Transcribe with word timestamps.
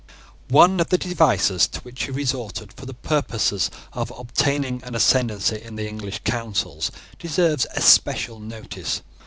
One 0.49 0.79
of 0.79 0.89
the 0.89 0.97
devices 0.97 1.67
to 1.67 1.79
which 1.81 2.05
he 2.05 2.11
resorted 2.11 2.73
for 2.73 2.87
the 2.87 2.95
purpose 2.95 3.69
of 3.93 4.11
obtaining 4.17 4.81
an 4.83 4.95
ascendency 4.95 5.61
in 5.61 5.75
the 5.75 5.87
English 5.87 6.21
counsels 6.23 6.89
deserves 7.19 7.67
especial 7.75 8.39
notice. 8.39 9.03